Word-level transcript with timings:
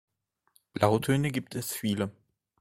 Blautöne 0.73 1.29
gibt 1.29 1.53
es 1.53 1.73
viele. 1.73 2.09